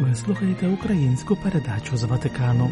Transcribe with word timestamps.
Ви 0.00 0.14
слухаєте 0.14 0.68
українську 0.68 1.36
передачу 1.36 1.96
з 1.96 2.04
Ватикану. 2.04 2.70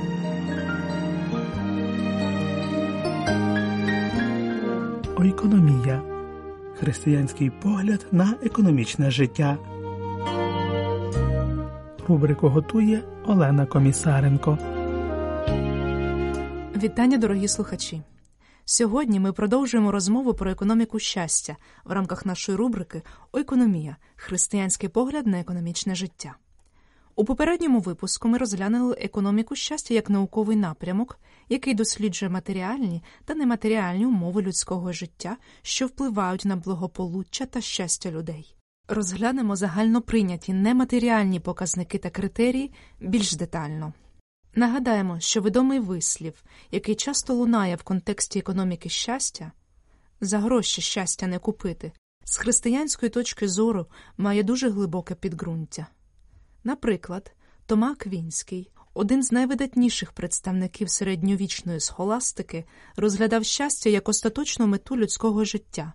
Ойкономія. 5.16 6.02
Християнський 6.78 7.50
погляд 7.50 8.06
на 8.12 8.34
економічне 8.42 9.10
життя. 9.10 9.58
Рубрику 12.08 12.48
готує 12.48 13.02
Олена 13.26 13.66
Комісаренко. 13.66 14.58
Вітання, 16.76 17.18
дорогі 17.18 17.48
слухачі. 17.48 18.02
Сьогодні 18.64 19.20
ми 19.20 19.32
продовжуємо 19.32 19.92
розмову 19.92 20.34
про 20.34 20.50
економіку 20.50 20.98
щастя 20.98 21.56
в 21.84 21.92
рамках 21.92 22.26
нашої 22.26 22.58
рубрики 22.58 23.02
Економія 23.34 23.96
християнський 24.16 24.88
погляд 24.88 25.26
на 25.26 25.40
економічне 25.40 25.94
життя. 25.94 26.34
У 27.16 27.24
попередньому 27.24 27.80
випуску 27.80 28.28
ми 28.28 28.38
розглянули 28.38 28.96
економіку 29.00 29.56
щастя 29.56 29.94
як 29.94 30.10
науковий 30.10 30.56
напрямок, 30.56 31.18
який 31.48 31.74
досліджує 31.74 32.30
матеріальні 32.30 33.02
та 33.24 33.34
нематеріальні 33.34 34.06
умови 34.06 34.42
людського 34.42 34.92
життя, 34.92 35.36
що 35.62 35.86
впливають 35.86 36.44
на 36.44 36.56
благополуччя 36.56 37.46
та 37.46 37.60
щастя 37.60 38.10
людей. 38.10 38.56
Розглянемо 38.88 39.56
загально 39.56 40.02
прийняті 40.02 40.52
нематеріальні 40.52 41.40
показники 41.40 41.98
та 41.98 42.10
критерії 42.10 42.72
більш 43.00 43.36
детально. 43.36 43.92
Нагадаємо, 44.54 45.20
що 45.20 45.40
відомий 45.40 45.80
вислів, 45.80 46.44
який 46.70 46.94
часто 46.94 47.34
лунає 47.34 47.76
в 47.76 47.82
контексті 47.82 48.38
економіки 48.38 48.88
щастя, 48.88 49.52
за 50.20 50.38
гроші 50.38 50.80
щастя 50.80 51.26
не 51.26 51.38
купити, 51.38 51.92
з 52.24 52.36
християнської 52.36 53.10
точки 53.10 53.48
зору 53.48 53.86
має 54.16 54.42
дуже 54.42 54.70
глибоке 54.70 55.14
підґрунтя. 55.14 55.86
Наприклад, 56.64 57.32
Тома 57.66 57.94
Квінський, 57.94 58.70
один 58.94 59.22
з 59.22 59.32
найвидатніших 59.32 60.12
представників 60.12 60.90
середньовічної 60.90 61.80
схоластики, 61.80 62.64
розглядав 62.96 63.44
щастя 63.44 63.90
як 63.90 64.08
остаточну 64.08 64.66
мету 64.66 64.96
людського 64.96 65.44
життя, 65.44 65.92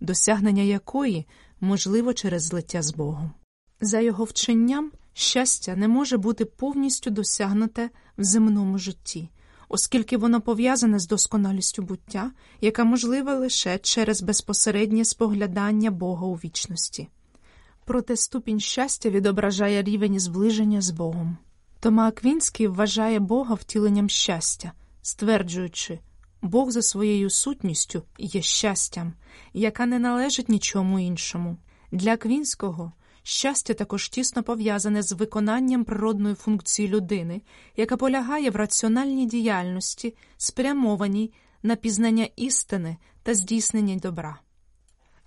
досягнення 0.00 0.62
якої 0.62 1.26
можливо 1.60 2.12
через 2.14 2.42
злиття 2.42 2.82
з 2.82 2.94
Богом. 2.94 3.30
За 3.80 4.00
його 4.00 4.24
вченням, 4.24 4.92
щастя 5.12 5.76
не 5.76 5.88
може 5.88 6.16
бути 6.16 6.44
повністю 6.44 7.10
досягнуте 7.10 7.90
в 8.18 8.24
земному 8.24 8.78
житті, 8.78 9.30
оскільки 9.68 10.16
воно 10.16 10.40
пов'язане 10.40 10.98
з 10.98 11.06
досконалістю 11.06 11.82
буття, 11.82 12.32
яка 12.60 12.84
можлива 12.84 13.34
лише 13.34 13.78
через 13.78 14.22
безпосереднє 14.22 15.04
споглядання 15.04 15.90
Бога 15.90 16.26
у 16.26 16.34
вічності. 16.34 17.08
Проте 17.84 18.16
ступінь 18.16 18.60
щастя 18.60 19.10
відображає 19.10 19.82
рівень 19.82 20.20
зближення 20.20 20.80
з 20.80 20.90
Богом. 20.90 21.36
Тома 21.80 22.08
Аквінський 22.08 22.66
вважає 22.66 23.18
Бога 23.20 23.54
втіленням 23.54 24.08
щастя, 24.08 24.72
стверджуючи, 25.02 25.98
Бог 26.42 26.70
за 26.70 26.82
своєю 26.82 27.30
сутністю 27.30 28.02
є 28.18 28.42
щастям, 28.42 29.12
яка 29.52 29.86
не 29.86 29.98
належить 29.98 30.48
нічому 30.48 31.00
іншому. 31.00 31.56
Для 31.92 32.12
Аквінського 32.12 32.92
щастя 33.22 33.74
також 33.74 34.08
тісно 34.08 34.42
пов'язане 34.42 35.02
з 35.02 35.12
виконанням 35.12 35.84
природної 35.84 36.34
функції 36.34 36.88
людини, 36.88 37.42
яка 37.76 37.96
полягає 37.96 38.50
в 38.50 38.56
раціональній 38.56 39.26
діяльності, 39.26 40.14
спрямованій 40.36 41.32
на 41.62 41.76
пізнання 41.76 42.28
істини 42.36 42.96
та 43.22 43.34
здійснення 43.34 43.96
добра. 43.96 44.40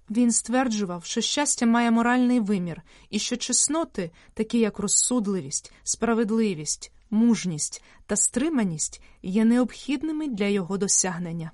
Він 0.10 0.32
стверджував, 0.32 1.04
що 1.06 1.22
щастя 1.22 1.66
має 1.66 1.92
моральний 1.92 2.40
вимір, 2.40 2.82
і 3.10 3.20
що 3.20 3.38
чесноти, 3.38 4.12
такі 4.34 4.60
як 4.60 4.80
розсудливість, 4.80 5.72
справедливість, 5.84 6.92
мужність 7.10 7.84
та 8.06 8.16
стриманість, 8.16 9.02
є 9.22 9.46
необхідними 9.46 10.28
для 10.28 10.46
його 10.46 10.78
досягнення. 10.78 11.52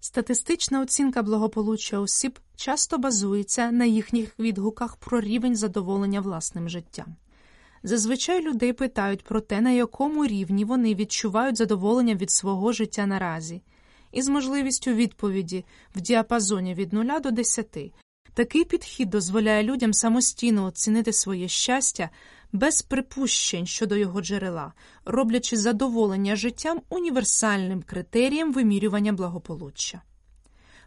Статистична 0.00 0.80
оцінка 0.80 1.22
благополуччя 1.22 1.98
осіб 1.98 2.38
часто 2.56 2.98
базується 2.98 3.70
на 3.70 3.84
їхніх 3.84 4.38
відгуках 4.38 4.96
про 4.96 5.20
рівень 5.20 5.56
задоволення 5.56 6.20
власним 6.20 6.68
життям. 6.68 7.16
Зазвичай 7.82 8.42
людей 8.42 8.72
питають 8.72 9.24
про 9.24 9.40
те, 9.40 9.60
на 9.60 9.70
якому 9.70 10.26
рівні 10.26 10.64
вони 10.64 10.94
відчувають 10.94 11.56
задоволення 11.56 12.14
від 12.14 12.30
свого 12.30 12.72
життя 12.72 13.06
наразі 13.06 13.62
із 14.12 14.28
можливістю 14.28 14.90
відповіді 14.90 15.64
в 15.94 16.00
діапазоні 16.00 16.74
від 16.74 16.92
0 16.92 17.20
до 17.22 17.30
10. 17.30 17.76
Такий 18.34 18.64
підхід 18.64 19.10
дозволяє 19.10 19.62
людям 19.62 19.92
самостійно 19.92 20.64
оцінити 20.64 21.12
своє 21.12 21.48
щастя 21.48 22.10
без 22.52 22.82
припущень 22.82 23.66
щодо 23.66 23.96
його 23.96 24.20
джерела, 24.20 24.72
роблячи 25.04 25.56
задоволення 25.56 26.36
життям 26.36 26.80
універсальним 26.88 27.82
критерієм 27.82 28.52
вимірювання 28.52 29.12
благополуччя. 29.12 30.02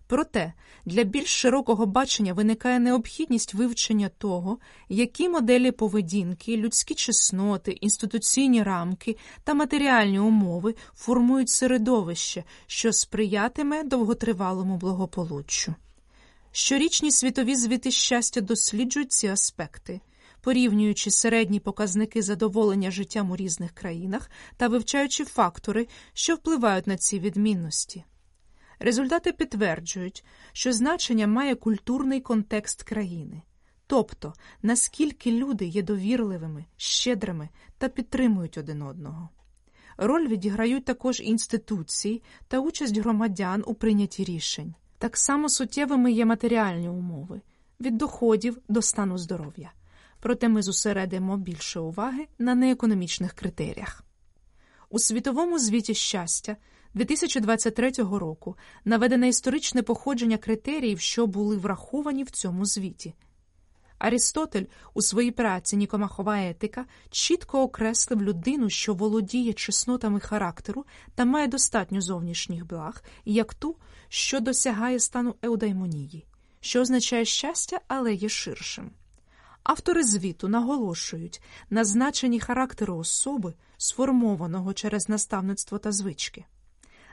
Проте 0.08 0.54
для 0.86 1.04
більш 1.04 1.30
широкого 1.30 1.86
бачення 1.86 2.34
виникає 2.34 2.80
необхідність 2.80 3.54
вивчення 3.54 4.10
того, 4.10 4.58
які 4.90 5.30
моделі 5.30 5.72
поведінки, 5.72 6.58
людські 6.58 6.96
чесноти, 6.96 7.72
інституційні 7.72 8.64
рамки 8.64 9.18
та 9.44 9.54
матеріальні 9.54 10.20
умови 10.20 10.76
формують 10.96 11.50
середовище, 11.50 12.44
що 12.68 12.94
сприятиме 12.94 13.84
довготривалому 13.84 14.78
благополуччю. 14.78 15.76
Щорічні 16.52 17.12
світові 17.12 17.56
звіти 17.56 17.92
щастя 17.92 18.42
досліджують 18.42 19.12
ці 19.12 19.28
аспекти. 19.28 20.02
Порівнюючи 20.42 21.12
середні 21.12 21.60
показники 21.60 22.22
задоволення 22.22 22.92
життям 22.92 23.32
у 23.32 23.36
різних 23.36 23.72
країнах 23.72 24.30
та 24.58 24.68
вивчаючи 24.68 25.26
фактори, 25.26 25.88
що 26.14 26.36
впливають 26.36 26.88
на 26.88 26.98
ці 26.98 27.20
відмінності. 27.20 28.04
Результати 28.80 29.32
підтверджують, 29.32 30.26
що 30.54 30.74
значення 30.74 31.28
має 31.28 31.56
культурний 31.56 32.22
контекст 32.22 32.84
країни, 32.84 33.42
тобто 33.88 34.34
наскільки 34.62 35.32
люди 35.32 35.66
є 35.66 35.82
довірливими, 35.82 36.66
щедрими 36.78 37.50
та 37.78 37.90
підтримують 37.90 38.58
один 38.58 38.82
одного. 38.82 39.30
Роль 39.98 40.28
відіграють 40.28 40.86
також 40.86 41.20
інституції 41.20 42.24
та 42.48 42.60
участь 42.60 42.98
громадян 42.98 43.64
у 43.68 43.74
прийнятті 43.74 44.24
рішень. 44.24 44.74
Так 44.98 45.18
само 45.18 45.50
суттєвими 45.50 46.12
є 46.12 46.26
матеріальні 46.26 46.90
умови 46.90 47.42
від 47.80 47.98
доходів 47.98 48.58
до 48.68 48.82
стану 48.82 49.18
здоров'я. 49.18 49.72
Проте 50.20 50.50
ми 50.50 50.62
зосередимо 50.62 51.38
більше 51.38 51.80
уваги 51.80 52.28
на 52.40 52.56
неекономічних 52.56 53.34
критеріях. 53.34 54.04
У 54.90 55.00
світовому 55.00 55.60
звіті 55.60 55.94
щастя 55.94 56.58
2023 56.94 57.92
року 57.92 58.58
наведене 58.86 59.28
історичне 59.28 59.84
походження 59.84 60.38
критеріїв, 60.38 61.00
що 61.00 61.28
були 61.28 61.58
враховані 61.58 62.24
в 62.24 62.32
цьому 62.32 62.66
звіті. 62.66 63.14
Арістотель 63.98 64.66
у 64.94 65.02
своїй 65.02 65.32
праці 65.32 65.78
Нікомахова 65.78 66.38
етика 66.42 66.86
чітко 67.10 67.62
окреслив 67.62 68.22
людину, 68.22 68.70
що 68.70 68.94
володіє 68.94 69.54
чеснотами 69.54 70.20
характеру 70.20 70.86
та 71.16 71.26
має 71.26 71.48
достатньо 71.48 72.02
зовнішніх 72.02 72.66
благ, 72.66 73.04
як 73.26 73.54
ту, 73.54 73.76
що 74.10 74.40
досягає 74.40 75.00
стану 75.00 75.36
еудаймонії, 75.42 76.26
що 76.60 76.82
означає 76.82 77.26
щастя, 77.26 77.80
але 77.88 78.14
є 78.14 78.30
ширшим. 78.30 78.92
Автори 79.64 80.04
звіту 80.04 80.48
наголошують 80.48 81.42
на 81.70 81.86
значенні 81.86 82.40
характеру 82.40 82.98
особи, 82.98 83.54
сформованого 83.78 84.74
через 84.74 85.10
наставництво 85.10 85.78
та 85.78 85.92
звички. 85.92 86.46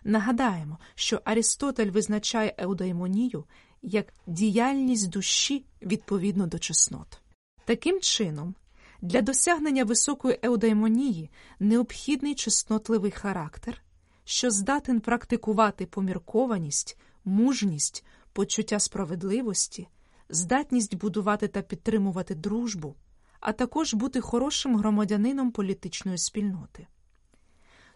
Нагадаємо, 0.05 0.78
що 0.94 1.21
Арістотель 1.25 1.91
визначає 1.91 2.55
еудаймонію 2.59 3.44
як 3.83 4.15
діяльність 4.27 5.11
душі 5.11 5.64
відповідно 5.82 6.47
до 6.47 6.58
чеснот. 6.58 7.20
Таким 7.64 8.00
чином, 8.00 8.55
для 9.02 9.23
досягнення 9.23 9.85
високої 9.85 10.38
еудаймонії 10.43 11.31
необхідний 11.61 12.35
чеснотливий 12.35 13.11
характер, 13.11 13.82
що 14.25 14.50
здатен 14.50 15.00
практикувати 15.00 15.87
поміркованість, 15.87 16.99
мужність, 17.25 18.05
почуття 18.32 18.79
справедливості, 18.79 19.88
здатність 20.29 20.94
будувати 20.94 21.49
та 21.49 21.62
підтримувати 21.62 22.35
дружбу, 22.35 22.94
а 23.41 23.53
також 23.53 23.94
бути 23.94 24.20
хорошим 24.20 24.76
громадянином 24.76 25.50
політичної 25.50 26.19
спільноти. 26.19 26.87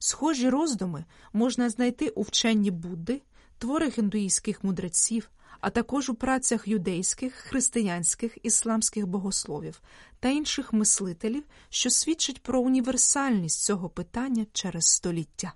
Схожі 0.06 0.49
роздуми 0.49 1.05
можна 1.33 1.71
знайти 1.71 2.09
у 2.09 2.23
вченні 2.23 2.71
Будди, 2.71 3.23
творах 3.59 3.99
індуїзьких 3.99 4.65
мудреців, 4.65 5.31
а 5.61 5.71
також 5.71 6.11
у 6.11 6.15
працях 6.15 6.69
юдейських, 6.69 7.35
християнських, 7.35 8.39
ісламських 8.43 9.06
богословів 9.06 9.81
та 10.21 10.29
інших 10.29 10.73
мислителів, 10.73 11.45
що 11.69 11.91
свідчать 11.91 12.43
про 12.43 12.61
універсальність 12.61 13.65
цього 13.65 13.89
питання 13.89 14.47
через 14.53 14.87
століття. 14.87 15.53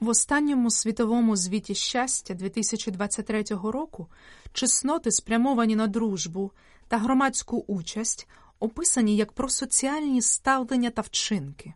В 0.00 0.08
останньому 0.08 0.70
світовому 0.70 1.36
звіті 1.36 1.74
щастя 1.74 2.34
2023 2.34 3.44
року 3.50 4.08
чесноти, 4.52 5.10
спрямовані 5.10 5.76
на 5.76 5.86
дружбу 5.86 6.52
та 6.88 6.98
громадську 6.98 7.64
участь, 7.66 8.28
описані 8.60 9.16
як 9.16 9.32
просоціальні 9.32 10.22
ставлення 10.22 10.90
та 10.90 11.02
вчинки. 11.02 11.74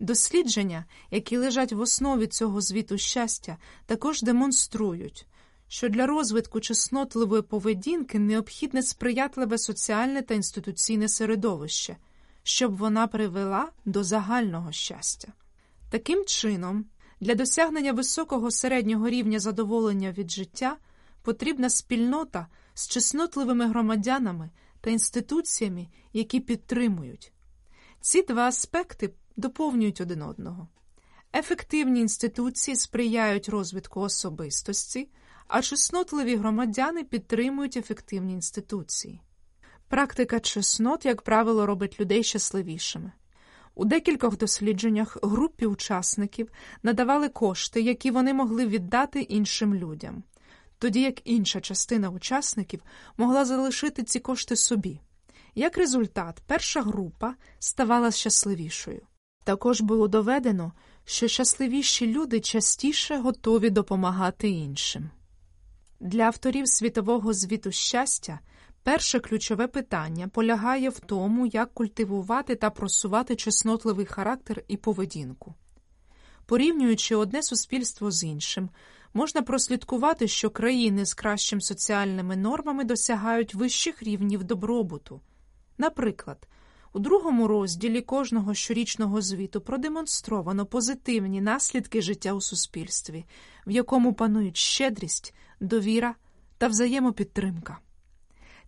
Дослідження, 0.00 0.84
які 1.10 1.36
лежать 1.36 1.72
в 1.72 1.80
основі 1.80 2.26
цього 2.26 2.60
звіту 2.60 2.98
щастя, 2.98 3.56
також 3.86 4.22
демонструють, 4.22 5.26
що 5.68 5.88
для 5.88 6.06
розвитку 6.06 6.60
чеснотливої 6.60 7.42
поведінки 7.42 8.18
необхідне 8.18 8.82
сприятливе 8.82 9.58
соціальне 9.58 10.22
та 10.22 10.34
інституційне 10.34 11.08
середовище, 11.08 11.96
щоб 12.42 12.76
вона 12.76 13.06
привела 13.06 13.72
до 13.84 14.04
загального 14.04 14.72
щастя. 14.72 15.32
Таким 15.90 16.24
чином, 16.24 16.84
для 17.20 17.34
досягнення 17.34 17.92
високого 17.92 18.50
середнього 18.50 19.08
рівня 19.08 19.38
задоволення 19.38 20.12
від 20.12 20.30
життя 20.30 20.76
потрібна 21.22 21.70
спільнота 21.70 22.46
з 22.74 22.88
чеснотливими 22.88 23.68
громадянами 23.68 24.50
та 24.80 24.90
інституціями, 24.90 25.88
які 26.12 26.40
підтримують. 26.40 27.32
Ці 28.00 28.22
два 28.22 28.48
аспекти 28.48 29.10
доповнюють 29.36 30.00
один 30.00 30.22
одного. 30.22 30.68
Ефективні 31.36 32.00
інституції 32.00 32.76
сприяють 32.76 33.48
розвитку 33.48 34.00
особистості, 34.00 35.08
а 35.48 35.62
чеснотливі 35.62 36.36
громадяни 36.36 37.04
підтримують 37.04 37.76
ефективні 37.76 38.32
інституції. 38.32 39.20
Практика 39.88 40.40
чеснот, 40.40 41.04
як 41.04 41.22
правило, 41.22 41.66
робить 41.66 42.00
людей 42.00 42.24
щасливішими. 42.24 43.12
У 43.74 43.84
декількох 43.84 44.38
дослідженнях 44.38 45.18
групі 45.22 45.66
учасників 45.66 46.50
надавали 46.82 47.28
кошти, 47.28 47.80
які 47.80 48.10
вони 48.10 48.34
могли 48.34 48.66
віддати 48.66 49.20
іншим 49.20 49.74
людям, 49.74 50.22
тоді 50.78 51.00
як 51.00 51.28
інша 51.28 51.60
частина 51.60 52.10
учасників 52.10 52.82
могла 53.16 53.44
залишити 53.44 54.02
ці 54.02 54.20
кошти 54.20 54.56
собі. 54.56 55.00
Як 55.54 55.76
результат, 55.76 56.42
перша 56.46 56.82
група 56.82 57.34
ставала 57.58 58.10
щасливішою. 58.10 59.00
Також 59.44 59.80
було 59.80 60.08
доведено, 60.08 60.72
що 61.04 61.28
щасливіші 61.28 62.06
люди 62.06 62.40
частіше 62.40 63.18
готові 63.18 63.70
допомагати 63.70 64.50
іншим. 64.50 65.10
Для 66.00 66.22
авторів 66.22 66.68
світового 66.68 67.32
звіту 67.32 67.72
щастя 67.72 68.40
перше 68.82 69.20
ключове 69.20 69.66
питання 69.66 70.28
полягає 70.28 70.90
в 70.90 71.00
тому, 71.00 71.46
як 71.46 71.74
культивувати 71.74 72.54
та 72.54 72.70
просувати 72.70 73.36
чеснотливий 73.36 74.06
характер 74.06 74.64
і 74.68 74.76
поведінку. 74.76 75.54
Порівнюючи 76.46 77.16
одне 77.16 77.42
суспільство 77.42 78.10
з 78.10 78.24
іншим, 78.24 78.70
можна 79.14 79.42
прослідкувати, 79.42 80.28
що 80.28 80.50
країни 80.50 81.06
з 81.06 81.14
кращими 81.14 81.62
соціальними 81.62 82.36
нормами 82.36 82.84
досягають 82.84 83.54
вищих 83.54 84.02
рівнів 84.02 84.44
добробуту. 84.44 85.20
Наприклад, 85.78 86.48
у 86.94 86.98
другому 86.98 87.48
розділі 87.48 88.00
кожного 88.00 88.54
щорічного 88.54 89.20
звіту 89.20 89.60
продемонстровано 89.60 90.66
позитивні 90.66 91.40
наслідки 91.40 92.02
життя 92.02 92.32
у 92.32 92.40
суспільстві, 92.40 93.24
в 93.66 93.70
якому 93.70 94.14
панують 94.14 94.56
щедрість, 94.56 95.34
довіра 95.60 96.14
та 96.58 96.68
взаємопідтримка. 96.68 97.78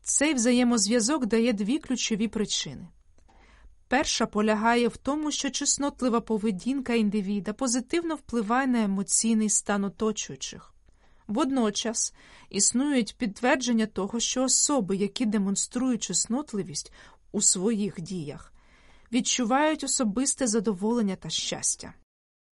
Цей 0.02 0.34
взаємозв'язок 0.34 1.26
дає 1.26 1.52
дві 1.52 1.78
ключові 1.78 2.28
причини. 2.28 2.88
Перша 3.88 4.26
полягає 4.26 4.88
в 4.88 4.96
тому, 4.96 5.30
що 5.30 5.50
чеснотлива 5.50 6.20
поведінка 6.20 6.94
індивіда 6.94 7.52
позитивно 7.52 8.14
впливає 8.14 8.66
на 8.66 8.82
емоційний 8.82 9.48
стан 9.48 9.84
оточуючих. 9.84 10.75
Водночас 11.26 12.14
існують 12.50 13.16
підтвердження 13.16 13.86
того, 13.86 14.20
що 14.20 14.44
особи, 14.44 14.96
які 14.96 15.26
демонструють 15.26 16.02
чеснотливість 16.02 16.92
у 17.32 17.40
своїх 17.40 18.00
діях, 18.00 18.52
відчувають 19.12 19.84
особисте 19.84 20.46
задоволення 20.46 21.16
та 21.16 21.30
щастя. 21.30 21.94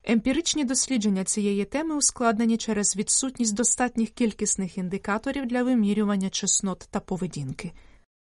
Емпіричні 0.04 0.66
дослідження 0.66 1.24
цієї 1.24 1.66
теми 1.66 1.96
ускладнені 1.96 2.58
через 2.58 2.96
відсутність 2.96 3.56
достатніх 3.56 4.10
кількісних 4.10 4.78
індикаторів 4.78 5.46
для 5.46 5.64
вимірювання 5.64 6.30
чеснот 6.30 6.88
та 6.92 7.00
поведінки. 7.00 7.72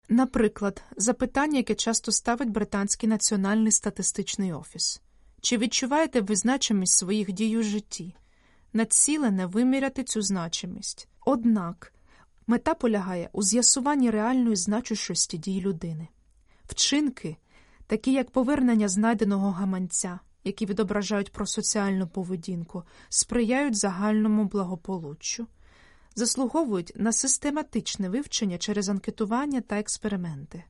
Наприклад, 0.08 0.82
запитання, 0.96 1.56
яке 1.56 1.74
часто 1.74 2.12
ставить 2.12 2.50
Британський 2.50 3.08
національний 3.08 3.72
статистичний 3.72 4.52
офіс 4.52 5.00
чи 5.46 5.58
відчуваєте 5.58 6.20
ви 6.20 6.36
значимість 6.36 6.98
своїх 6.98 7.32
дій 7.32 7.56
у 7.56 7.62
житті, 7.62 8.14
націлене 8.72 9.46
виміряти 9.46 10.04
цю 10.04 10.22
значимість. 10.22 11.08
Однак 11.24 11.92
мета 12.46 12.74
полягає 12.74 13.30
у 13.32 13.42
з'ясуванні 13.42 14.10
реальної 14.10 14.56
значущості 14.56 15.38
дій 15.38 15.60
людини. 15.60 16.08
Вчинки, 16.64 17.36
такі 17.86 18.12
як 18.12 18.30
повернення 18.30 18.88
знайденого 18.88 19.50
гаманця, 19.50 20.20
які 20.44 20.66
відображають 20.66 21.32
про 21.32 21.46
соціальну 21.46 22.08
поведінку, 22.08 22.82
сприяють 23.08 23.76
загальному 23.76 24.44
благополуччю, 24.44 25.46
заслуговують 26.14 26.92
на 26.96 27.12
систематичне 27.12 28.08
вивчення 28.08 28.58
через 28.58 28.88
анкетування 28.88 29.60
та 29.60 29.78
експерименти. 29.78 30.64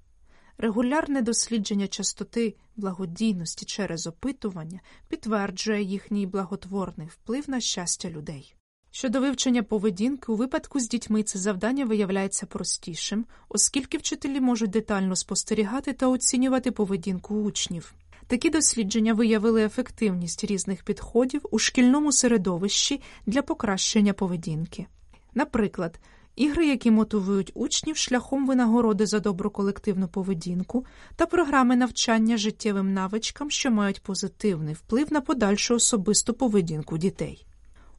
Регулярне 0.58 1.22
дослідження 1.22 1.88
частоти 1.88 2.54
благодійності 2.76 3.64
через 3.64 4.06
опитування 4.06 4.80
підтверджує 5.08 5.82
їхній 5.82 6.26
благотворний 6.26 7.06
вплив 7.06 7.50
на 7.50 7.60
щастя 7.60 8.10
людей. 8.10 8.54
Щодо 8.90 9.20
вивчення 9.20 9.62
поведінки, 9.62 10.32
у 10.32 10.36
випадку 10.36 10.80
з 10.80 10.88
дітьми 10.88 11.22
це 11.22 11.38
завдання 11.38 11.84
виявляється 11.84 12.46
простішим, 12.46 13.24
оскільки 13.48 13.98
вчителі 13.98 14.40
можуть 14.40 14.70
детально 14.70 15.16
спостерігати 15.16 15.92
та 15.92 16.08
оцінювати 16.08 16.70
поведінку 16.70 17.34
учнів. 17.34 17.94
Такі 18.26 18.50
дослідження 18.50 19.14
виявили 19.14 19.64
ефективність 19.64 20.44
різних 20.44 20.84
підходів 20.84 21.40
у 21.50 21.58
шкільному 21.58 22.12
середовищі 22.12 23.00
для 23.26 23.42
покращення 23.42 24.12
поведінки. 24.12 24.86
Наприклад, 25.34 26.00
ігри, 26.36 26.66
які 26.66 26.90
мотивують 26.90 27.52
учнів 27.54 27.96
шляхом 27.96 28.46
винагороди 28.46 29.06
за 29.06 29.20
добру 29.20 29.50
колективну 29.50 30.08
поведінку, 30.08 30.84
та 31.16 31.26
програми 31.26 31.76
навчання 31.76 32.36
життєвим 32.36 32.94
навичкам, 32.94 33.50
що 33.50 33.70
мають 33.70 34.02
позитивний 34.02 34.74
вплив 34.74 35.12
на 35.12 35.20
подальшу 35.20 35.74
особисту 35.74 36.34
поведінку 36.34 36.98
дітей. 36.98 37.46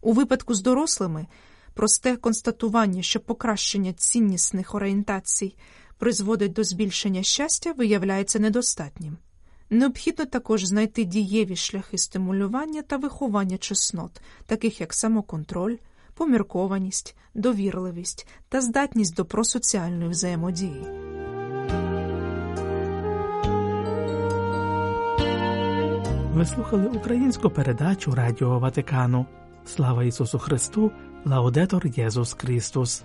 У 0.01 0.13
випадку 0.13 0.54
з 0.54 0.62
дорослими 0.62 1.28
просте 1.74 2.16
констатування, 2.16 3.01
що 3.01 3.19
покращення 3.19 3.94
ціннісних 3.94 4.75
орієнтацій 4.75 5.56
призводить 5.98 6.54
до 6.54 6.64
збільшення 6.64 7.23
щастя, 7.23 7.71
виявляється 7.71 8.40
недостатнім. 8.40 9.18
Необхідно 9.69 10.26
також 10.26 10.66
знайти 10.66 11.04
дієві 11.04 11.56
шляхи 11.56 11.97
стимулювання 11.97 12.81
та 12.81 12.97
виховання 12.97 13.57
чеснот, 13.57 14.21
таких 14.45 14.81
як 14.81 14.94
самоконтроль, 14.94 15.76
поміркованість, 16.18 17.16
довірливість 17.33 18.28
та 18.50 18.62
здатність 18.62 19.16
до 19.16 19.26
просоціальної 19.26 20.09
взаємодії. 20.09 20.83
Ви 26.33 26.45
слухали 26.45 26.88
українську 26.88 27.50
передачу 27.50 28.16
Радіо 28.16 28.59
Ватикану. 28.59 29.26
Слава 29.66 30.04
Ісусу 30.04 30.40
Христу! 30.40 30.92
Лаудетор 31.26 31.88
Єсус 31.88 32.33
Христос! 32.33 33.04